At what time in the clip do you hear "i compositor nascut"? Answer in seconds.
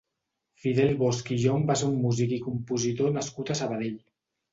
2.37-3.53